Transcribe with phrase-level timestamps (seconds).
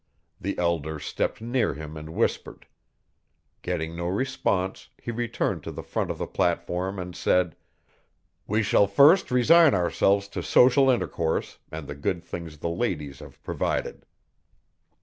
[0.39, 2.65] The elder stepped near him and whispered.
[3.61, 7.55] Getting no response, he returned to the front of the platform and said:
[8.47, 13.43] 'We shall first resign ourselves to social intercourse and the good things the ladies have
[13.43, 14.07] provided.'